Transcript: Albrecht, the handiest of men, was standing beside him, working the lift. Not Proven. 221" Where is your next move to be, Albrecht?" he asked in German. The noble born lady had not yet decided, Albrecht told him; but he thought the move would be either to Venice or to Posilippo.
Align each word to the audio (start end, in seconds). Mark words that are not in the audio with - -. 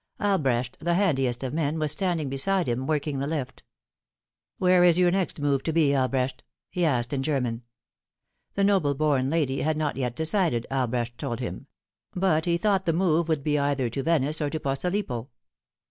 Albrecht, 0.19 0.79
the 0.81 0.95
handiest 0.95 1.43
of 1.43 1.53
men, 1.53 1.77
was 1.77 1.91
standing 1.91 2.27
beside 2.27 2.67
him, 2.67 2.87
working 2.87 3.19
the 3.19 3.27
lift. 3.27 3.61
Not 4.59 4.65
Proven. 4.69 4.75
221" 4.81 4.81
Where 4.81 4.89
is 4.89 4.97
your 4.97 5.11
next 5.11 5.39
move 5.39 5.61
to 5.61 5.71
be, 5.73 5.95
Albrecht?" 5.95 6.43
he 6.71 6.83
asked 6.83 7.13
in 7.13 7.21
German. 7.21 7.61
The 8.55 8.63
noble 8.63 8.95
born 8.95 9.29
lady 9.29 9.61
had 9.61 9.77
not 9.77 9.97
yet 9.97 10.15
decided, 10.15 10.65
Albrecht 10.71 11.19
told 11.19 11.39
him; 11.39 11.67
but 12.15 12.45
he 12.45 12.57
thought 12.57 12.87
the 12.87 12.93
move 12.93 13.29
would 13.29 13.43
be 13.43 13.59
either 13.59 13.91
to 13.91 14.01
Venice 14.01 14.41
or 14.41 14.49
to 14.49 14.59
Posilippo. 14.59 15.29